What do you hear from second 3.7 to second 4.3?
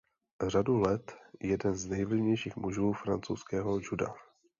juda.